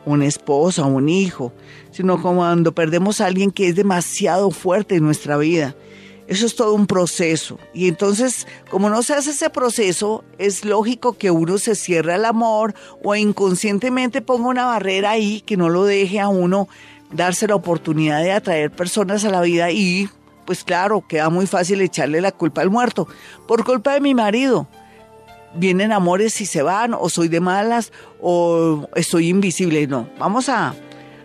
[0.04, 1.52] una esposa, un hijo,
[1.90, 5.74] sino cuando perdemos a alguien que es demasiado fuerte en nuestra vida
[6.28, 7.58] eso es todo un proceso.
[7.74, 12.24] Y entonces, como no se hace ese proceso, es lógico que uno se cierre al
[12.24, 16.68] amor o inconscientemente ponga una barrera ahí que no lo deje a uno
[17.12, 20.08] darse la oportunidad de atraer personas a la vida y,
[20.46, 23.06] pues claro, queda muy fácil echarle la culpa al muerto.
[23.46, 24.66] Por culpa de mi marido.
[25.54, 29.86] Vienen amores y se van, o soy de malas, o estoy invisible.
[29.86, 30.74] No, vamos a,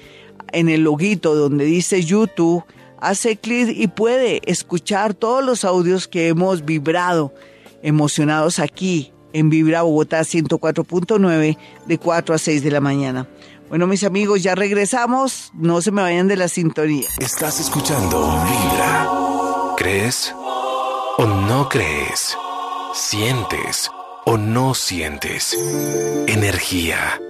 [0.53, 2.64] en el loguito donde dice YouTube
[3.01, 7.33] hace clic y puede escuchar todos los audios que hemos vibrado
[7.83, 13.29] emocionados aquí en Vibra Bogotá 104.9 de 4 a 6 de la mañana.
[13.68, 15.53] Bueno, mis amigos, ya regresamos.
[15.55, 17.09] No se me vayan de la sintonía.
[17.18, 19.09] Estás escuchando Vibra.
[19.77, 20.35] ¿Crees
[21.18, 22.37] o no crees?
[22.94, 23.90] ¿Sientes
[24.24, 25.53] o no sientes?
[26.27, 27.20] Energía.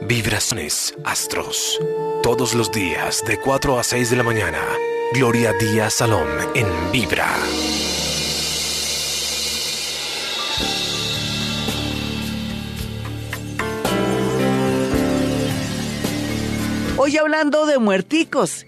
[0.00, 1.78] Vibraciones astros.
[2.22, 4.58] Todos los días de 4 a 6 de la mañana.
[5.12, 7.28] Gloria Díaz Salón en Vibra.
[16.96, 18.66] Hoy hablando de muerticos.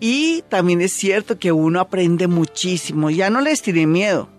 [0.00, 3.10] Y también es cierto que uno aprende muchísimo.
[3.10, 4.33] Ya no les tiene miedo.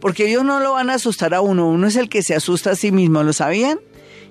[0.00, 1.68] Porque ellos no lo van a asustar a uno.
[1.68, 3.22] Uno es el que se asusta a sí mismo.
[3.22, 3.78] ¿Lo sabían?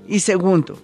[0.07, 0.77] Y segundo,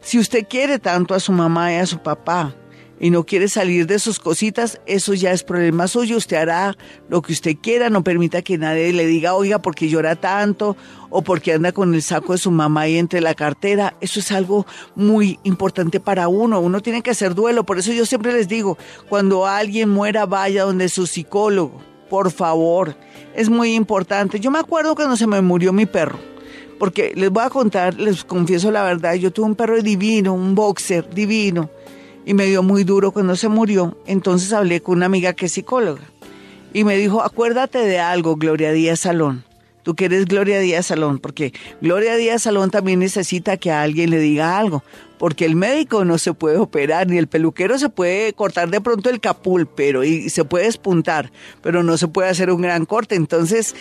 [0.00, 2.54] si usted quiere tanto a su mamá y a su papá,
[3.00, 6.18] y no quiere salir de sus cositas, eso ya es problema suyo.
[6.18, 6.76] Usted hará
[7.08, 10.76] lo que usted quiera, no permita que nadie le diga, oiga, porque llora tanto
[11.08, 13.96] o porque anda con el saco de su mamá ahí entre la cartera.
[14.02, 16.60] Eso es algo muy importante para uno.
[16.60, 17.64] Uno tiene que hacer duelo.
[17.64, 18.76] Por eso yo siempre les digo,
[19.08, 21.80] cuando alguien muera, vaya donde su psicólogo.
[22.10, 22.96] Por favor,
[23.40, 24.38] es muy importante.
[24.38, 26.18] Yo me acuerdo cuando se me murió mi perro
[26.80, 30.54] porque les voy a contar, les confieso la verdad, yo tuve un perro divino, un
[30.54, 31.68] boxer divino,
[32.24, 33.98] y me dio muy duro cuando se murió.
[34.06, 36.00] Entonces hablé con una amiga que es psicóloga
[36.72, 39.44] y me dijo, acuérdate de algo, Gloria Díaz Salón.
[39.82, 44.10] Tú que eres Gloria Díaz Salón, porque Gloria Díaz Salón también necesita que a alguien
[44.10, 44.84] le diga algo,
[45.18, 49.08] porque el médico no se puede operar, ni el peluquero se puede cortar de pronto
[49.08, 53.14] el capul, pero y se puede espuntar, pero no se puede hacer un gran corte.
[53.14, 53.74] Entonces,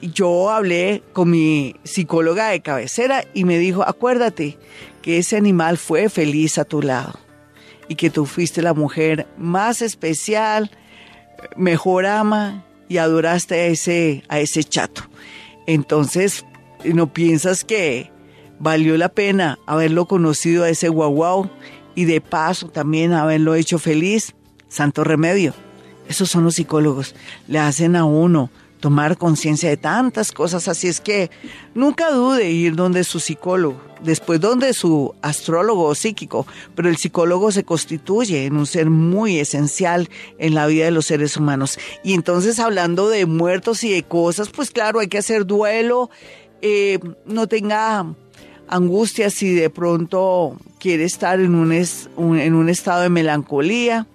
[0.00, 4.58] yo hablé con mi psicóloga de cabecera y me dijo, acuérdate
[5.00, 7.18] que ese animal fue feliz a tu lado
[7.88, 10.70] y que tú fuiste la mujer más especial,
[11.56, 15.02] mejor ama y adoraste a ese, a ese chato.
[15.66, 16.44] Entonces,
[16.84, 18.10] ¿no piensas que
[18.58, 21.50] valió la pena haberlo conocido a ese guau
[21.94, 24.34] y de paso también haberlo hecho feliz?
[24.68, 25.54] Santo remedio.
[26.08, 27.14] Esos son los psicólogos.
[27.46, 28.50] Le hacen a uno
[28.82, 30.66] tomar conciencia de tantas cosas.
[30.66, 31.30] Así es que
[31.72, 37.52] nunca dude ir donde su psicólogo, después donde su astrólogo o psíquico, pero el psicólogo
[37.52, 41.78] se constituye en un ser muy esencial en la vida de los seres humanos.
[42.02, 46.10] Y entonces hablando de muertos y de cosas, pues claro, hay que hacer duelo,
[46.60, 48.04] eh, no tenga
[48.66, 54.08] angustia si de pronto quiere estar en un, en un estado de melancolía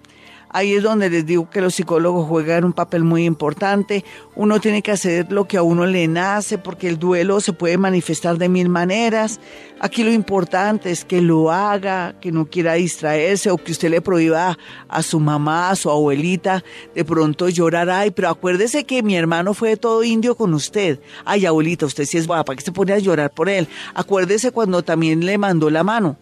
[0.50, 4.04] Ahí es donde les digo que los psicólogos juegan un papel muy importante.
[4.34, 7.76] Uno tiene que hacer lo que a uno le nace porque el duelo se puede
[7.76, 9.40] manifestar de mil maneras.
[9.80, 14.00] Aquí lo importante es que lo haga, que no quiera distraerse o que usted le
[14.00, 14.58] prohíba
[14.88, 17.90] a su mamá, a su abuelita, de pronto llorar.
[17.90, 21.00] Ay, pero acuérdese que mi hermano fue todo indio con usted.
[21.24, 23.68] Ay, abuelita, usted sí es guapa, que se pone a llorar por él?
[23.94, 26.16] Acuérdese cuando también le mandó la mano.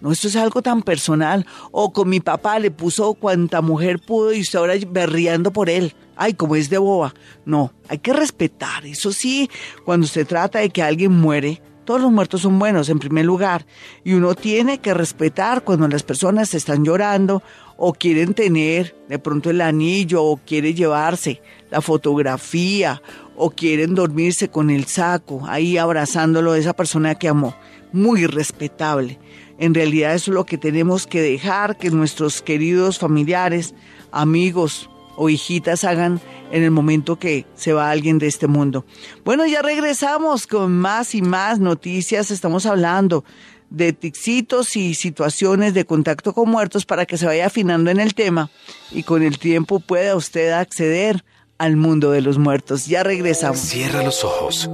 [0.00, 1.46] No, esto es algo tan personal.
[1.70, 5.94] O con mi papá le puso cuanta mujer pudo y usted ahora berriando por él.
[6.16, 7.14] Ay, como es de boba.
[7.44, 8.86] No, hay que respetar.
[8.86, 9.50] Eso sí,
[9.84, 13.66] cuando se trata de que alguien muere, todos los muertos son buenos en primer lugar.
[14.04, 17.42] Y uno tiene que respetar cuando las personas están llorando
[17.76, 23.02] o quieren tener de pronto el anillo o quiere llevarse la fotografía
[23.34, 27.56] o quieren dormirse con el saco ahí abrazándolo de esa persona que amó.
[27.92, 29.18] Muy respetable.
[29.60, 33.74] En realidad eso es lo que tenemos que dejar que nuestros queridos familiares,
[34.10, 36.18] amigos o hijitas hagan
[36.50, 38.86] en el momento que se va alguien de este mundo.
[39.22, 42.30] Bueno, ya regresamos con más y más noticias.
[42.30, 43.22] Estamos hablando
[43.68, 48.14] de tixitos y situaciones de contacto con muertos para que se vaya afinando en el
[48.14, 48.50] tema
[48.90, 51.22] y con el tiempo pueda usted acceder
[51.58, 52.86] al mundo de los muertos.
[52.86, 53.60] Ya regresamos.
[53.60, 54.70] Cierra los ojos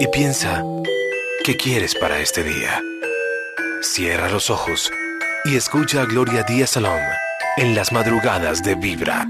[0.00, 0.64] y piensa,
[1.44, 2.82] ¿qué quieres para este día?
[3.82, 4.92] Cierra los ojos
[5.46, 7.00] y escucha a Gloria Díaz Salón
[7.56, 9.26] en las madrugadas de Vibra.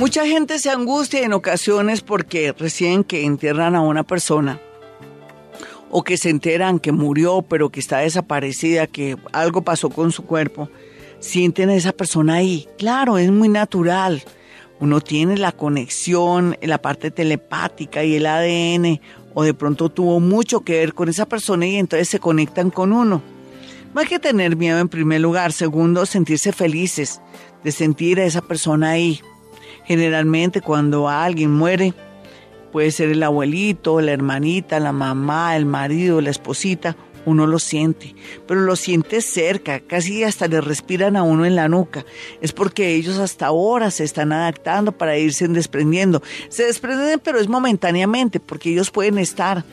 [0.00, 4.60] Mucha gente se angustia en ocasiones porque recién que entierran a una persona
[5.92, 10.24] o que se enteran que murió pero que está desaparecida, que algo pasó con su
[10.24, 10.68] cuerpo,
[11.20, 12.66] sienten a esa persona ahí.
[12.78, 14.24] Claro, es muy natural
[14.82, 19.00] uno tiene la conexión, la parte telepática y el ADN,
[19.32, 22.92] o de pronto tuvo mucho que ver con esa persona y entonces se conectan con
[22.92, 23.22] uno.
[23.94, 25.52] No hay que tener miedo en primer lugar.
[25.52, 27.20] Segundo, sentirse felices
[27.62, 29.20] de sentir a esa persona ahí.
[29.84, 31.94] Generalmente cuando alguien muere,
[32.72, 38.14] puede ser el abuelito, la hermanita, la mamá, el marido, la esposita uno lo siente,
[38.46, 42.04] pero lo siente cerca, casi hasta le respiran a uno en la nuca.
[42.40, 46.22] Es porque ellos hasta ahora se están adaptando para irse desprendiendo.
[46.48, 49.64] Se desprenden, pero es momentáneamente, porque ellos pueden estar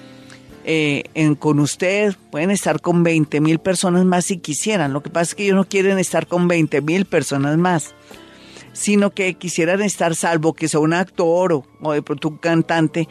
[0.66, 1.04] eh,
[1.39, 4.93] con usted, pueden estar con 20 mil personas más si quisieran.
[4.93, 7.95] Lo que pasa es que ellos no quieren estar con 20 mil personas más
[8.72, 13.10] sino que quisieran estar salvo que sea un actor o de pronto un cantante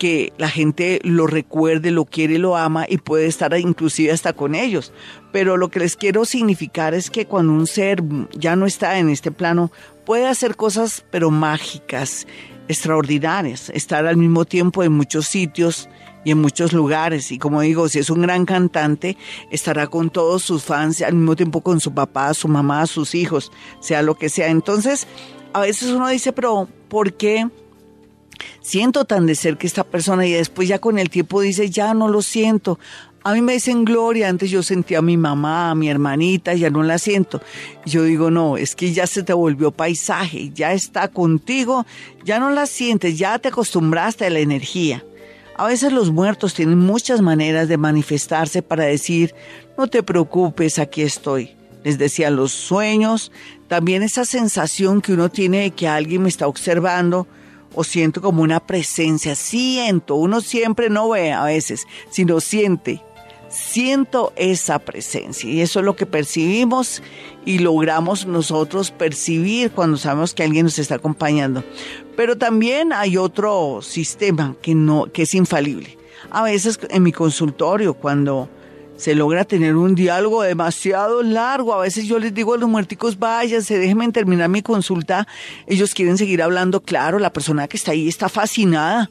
[0.00, 4.54] que la gente lo recuerde, lo quiere, lo ama y puede estar inclusive hasta con
[4.54, 4.94] ellos.
[5.30, 9.10] Pero lo que les quiero significar es que cuando un ser ya no está en
[9.10, 9.70] este plano,
[10.06, 12.26] puede hacer cosas pero mágicas,
[12.66, 15.86] extraordinarias, estar al mismo tiempo en muchos sitios
[16.24, 17.30] y en muchos lugares.
[17.30, 19.18] Y como digo, si es un gran cantante,
[19.50, 23.52] estará con todos sus fans, al mismo tiempo con su papá, su mamá, sus hijos,
[23.80, 24.48] sea lo que sea.
[24.48, 25.06] Entonces,
[25.52, 27.46] a veces uno dice, pero ¿por qué?
[28.60, 32.08] Siento tan de cerca esta persona y después ya con el tiempo dice, ya no
[32.08, 32.78] lo siento.
[33.22, 36.70] A mí me dicen Gloria, antes yo sentía a mi mamá, a mi hermanita, ya
[36.70, 37.42] no la siento.
[37.84, 41.84] Yo digo, no, es que ya se te volvió paisaje, ya está contigo,
[42.24, 45.04] ya no la sientes, ya te acostumbraste a la energía.
[45.56, 49.34] A veces los muertos tienen muchas maneras de manifestarse para decir,
[49.76, 51.54] no te preocupes, aquí estoy.
[51.84, 53.30] Les decía los sueños,
[53.68, 57.26] también esa sensación que uno tiene de que alguien me está observando,
[57.74, 63.02] o siento como una presencia, siento, uno siempre no ve a veces, sino siente,
[63.48, 67.02] siento esa presencia y eso es lo que percibimos
[67.44, 71.64] y logramos nosotros percibir cuando sabemos que alguien nos está acompañando.
[72.16, 75.98] Pero también hay otro sistema que no que es infalible.
[76.30, 78.48] A veces en mi consultorio cuando
[79.00, 81.72] se logra tener un diálogo demasiado largo.
[81.72, 85.26] A veces yo les digo a los muerticos, váyanse, déjenme terminar mi consulta.
[85.66, 89.10] Ellos quieren seguir hablando, claro, la persona que está ahí está fascinada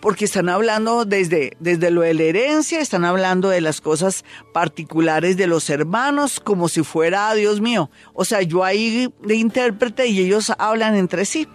[0.00, 5.36] porque están hablando desde, desde lo de la herencia, están hablando de las cosas particulares
[5.36, 10.20] de los hermanos, como si fuera, Dios mío, o sea, yo ahí de intérprete y
[10.20, 11.46] ellos hablan entre sí.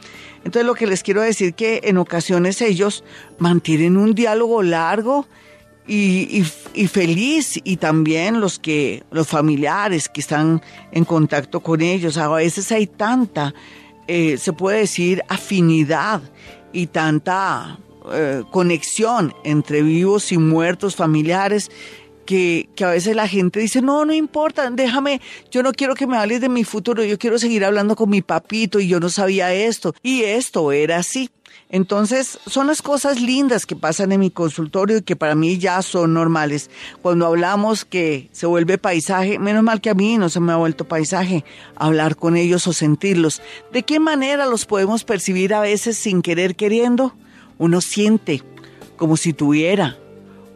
[0.44, 3.04] Entonces lo que les quiero decir que en ocasiones ellos
[3.40, 5.28] mantienen un diálogo largo,
[5.88, 6.44] y,
[6.88, 10.62] feliz y también los que los familiares que están
[10.92, 12.18] en contacto con ellos.
[12.18, 13.54] A veces hay tanta
[14.08, 16.22] eh, se puede decir afinidad
[16.72, 17.80] y tanta
[18.12, 21.72] eh, conexión entre vivos y muertos familiares
[22.26, 25.22] que, que, a veces la gente dice, no, no importa, déjame,
[25.52, 28.22] yo no quiero que me hables de mi futuro, yo quiero seguir hablando con mi
[28.22, 29.94] papito y yo no sabía esto.
[30.02, 31.30] Y esto era así.
[31.70, 35.82] Entonces, son las cosas lindas que pasan en mi consultorio y que para mí ya
[35.82, 36.70] son normales.
[37.02, 40.58] Cuando hablamos que se vuelve paisaje, menos mal que a mí no se me ha
[40.58, 41.44] vuelto paisaje,
[41.76, 43.42] hablar con ellos o sentirlos.
[43.74, 47.16] ¿De qué manera los podemos percibir a veces sin querer queriendo?
[47.58, 48.44] Uno siente
[48.96, 49.98] como si tuviera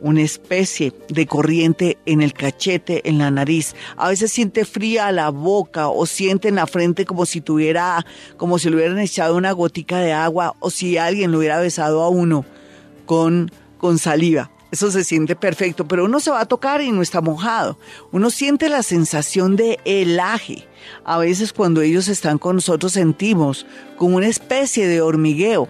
[0.02, 3.76] una especie de corriente en el cachete, en la nariz.
[3.97, 8.06] A veces siente fría la boca o siente en la frente como si tuviera,
[8.38, 12.02] como si le hubieran echado una gotica de agua o si alguien lo hubiera besado
[12.04, 12.45] a uno
[13.06, 14.52] con, con saliva.
[14.72, 17.80] Eso se siente perfecto, pero uno se va a tocar y no está mojado.
[18.12, 20.68] Uno siente la sensación de helaje.
[21.04, 23.66] A veces cuando ellos están con nosotros sentimos
[23.97, 25.68] como una especie de hormigueo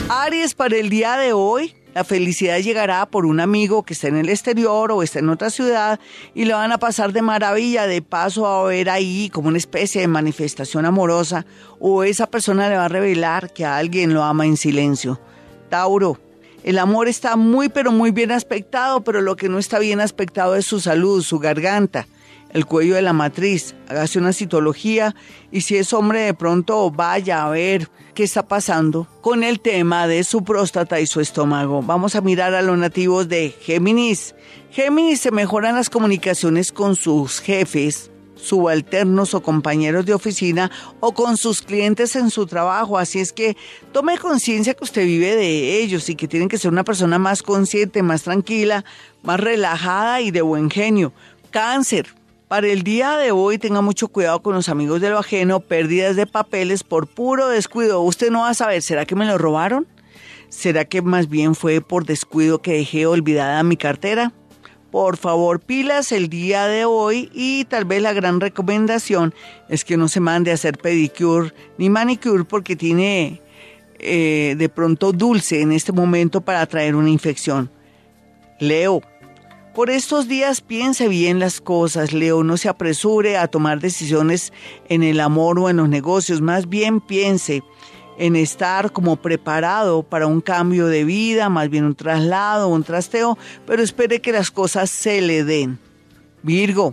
[0.10, 4.16] Aries, para el día de hoy, La felicidad llegará por un amigo que está en
[4.16, 6.00] el exterior o está en otra ciudad
[6.34, 7.86] y lo van a pasar de maravilla.
[7.86, 11.46] De paso a ver ahí como una especie de manifestación amorosa
[11.80, 15.20] o esa persona le va a revelar que alguien lo ama en silencio.
[15.70, 16.18] Tauro,
[16.64, 20.56] el amor está muy pero muy bien aspectado, pero lo que no está bien aspectado
[20.56, 22.08] es su salud, su garganta
[22.54, 25.16] el cuello de la matriz, hágase una citología
[25.52, 30.08] y si es hombre de pronto vaya a ver qué está pasando con el tema
[30.08, 31.82] de su próstata y su estómago.
[31.82, 34.36] Vamos a mirar a los nativos de Géminis.
[34.72, 41.38] Géminis se mejoran las comunicaciones con sus jefes, subalternos o compañeros de oficina o con
[41.38, 42.98] sus clientes en su trabajo.
[42.98, 43.56] Así es que
[43.92, 47.44] tome conciencia que usted vive de ellos y que tienen que ser una persona más
[47.44, 48.84] consciente, más tranquila,
[49.24, 51.14] más relajada y de buen genio.
[51.52, 52.16] Cáncer,
[52.52, 56.18] para el día de hoy tenga mucho cuidado con los amigos de lo ajeno, pérdidas
[56.18, 58.02] de papeles por puro descuido.
[58.02, 59.88] Usted no va a saber, ¿será que me lo robaron?
[60.50, 64.34] ¿Será que más bien fue por descuido que dejé olvidada mi cartera?
[64.92, 69.34] Por favor, pilas el día de hoy y tal vez la gran recomendación
[69.70, 73.42] es que no se mande a hacer pedicure ni manicure porque tiene
[73.98, 77.72] eh, de pronto dulce en este momento para traer una infección.
[78.60, 79.02] Leo,
[79.74, 84.52] por estos días piense bien las cosas, Leo, no se apresure a tomar decisiones
[84.90, 87.64] en el amor o en los negocios, más bien piense
[88.18, 93.38] en estar como preparado para un cambio de vida, más bien un traslado, un trasteo,
[93.66, 95.80] pero espere que las cosas se le den.
[96.44, 96.92] Virgo,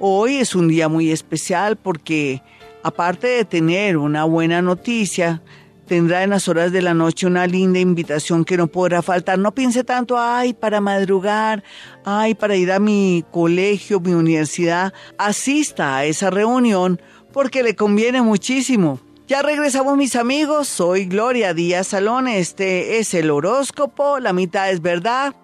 [0.00, 2.42] hoy es un día muy especial porque
[2.82, 5.42] aparte de tener una buena noticia,
[5.86, 9.38] tendrá en las horas de la noche una linda invitación que no podrá faltar.
[9.38, 11.62] No piense tanto, ay, para madrugar,
[12.04, 14.92] ay, para ir a mi colegio, mi universidad.
[15.18, 17.00] Asista a esa reunión
[17.32, 19.00] porque le conviene muchísimo.
[19.28, 24.80] Ya regresamos mis amigos, soy Gloria Díaz Salón, este es el horóscopo, la mitad es
[24.80, 25.34] verdad,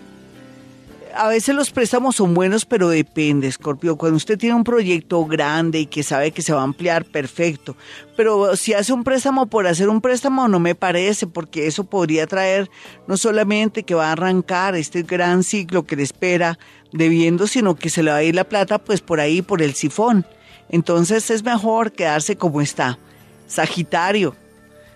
[1.15, 3.97] a veces los préstamos son buenos, pero depende, Scorpio.
[3.97, 7.77] Cuando usted tiene un proyecto grande y que sabe que se va a ampliar, perfecto.
[8.17, 12.27] Pero si hace un préstamo por hacer un préstamo, no me parece, porque eso podría
[12.27, 12.71] traer
[13.07, 16.59] no solamente que va a arrancar este gran ciclo que le espera
[16.93, 19.75] debiendo, sino que se le va a ir la plata pues por ahí, por el
[19.75, 20.27] sifón.
[20.69, 22.99] Entonces es mejor quedarse como está.
[23.47, 24.37] Sagitario,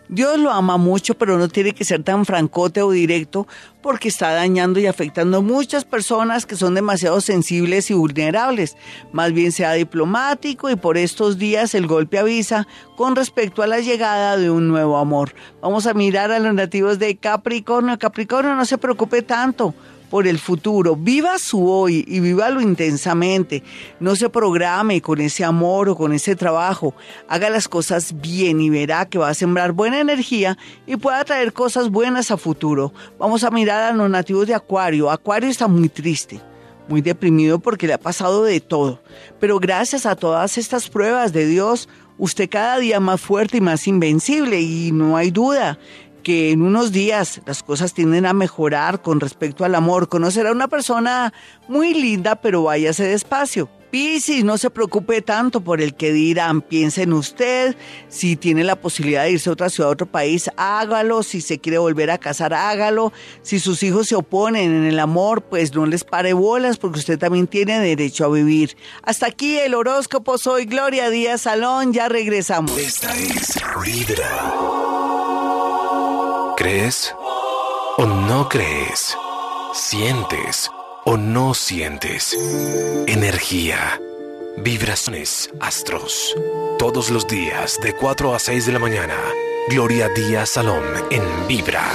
[0.09, 3.46] Dios lo ama mucho, pero no tiene que ser tan francote o directo
[3.82, 8.76] porque está dañando y afectando a muchas personas que son demasiado sensibles y vulnerables.
[9.12, 13.80] Más bien sea diplomático y por estos días el golpe avisa con respecto a la
[13.80, 15.34] llegada de un nuevo amor.
[15.62, 17.98] Vamos a mirar a los nativos de Capricornio.
[17.98, 19.74] Capricornio, no se preocupe tanto
[20.11, 20.96] por el futuro.
[20.96, 23.62] Viva su hoy y vívalo intensamente.
[24.00, 26.94] No se programe con ese amor o con ese trabajo.
[27.28, 31.52] Haga las cosas bien y verá que va a sembrar buena energía y pueda traer
[31.52, 32.92] cosas buenas a futuro.
[33.18, 35.11] Vamos a mirar a los nativos de Acuario.
[35.11, 36.40] Acuario está muy triste
[36.88, 39.00] muy deprimido porque le ha pasado de todo.
[39.40, 41.88] Pero gracias a todas estas pruebas de Dios,
[42.18, 45.78] usted cada día más fuerte y más invencible y no hay duda
[46.25, 50.09] que en unos días las cosas tienden a mejorar con respecto al amor.
[50.09, 51.33] Conocerá a una persona
[51.68, 53.68] muy linda, pero váyase despacio.
[53.95, 57.77] Piscis, no se preocupe tanto por el que dirán, piense en usted,
[58.09, 61.61] si tiene la posibilidad de irse a otra ciudad, a otro país, hágalo, si se
[61.61, 63.12] quiere volver a casar, hágalo,
[63.43, 67.20] si sus hijos se oponen en el amor, pues no les pare bolas porque usted
[67.20, 68.77] también tiene derecho a vivir.
[69.05, 72.77] Hasta aquí el horóscopo, soy Gloria Díaz Salón, ya regresamos.
[72.77, 75.24] Esta es Vibra.
[76.85, 77.14] ¿Crees
[77.97, 79.16] o no crees?
[79.72, 80.70] ¿Sientes?
[81.07, 82.37] o no sientes.
[83.07, 83.99] Energía.
[84.59, 86.37] Vibraciones astros.
[86.78, 89.16] Todos los días de 4 a 6 de la mañana.
[89.70, 91.91] Gloria Díaz Salón en Vibra.